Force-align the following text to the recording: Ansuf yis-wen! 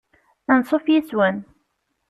Ansuf 0.53 0.85
yis-wen! 0.91 1.37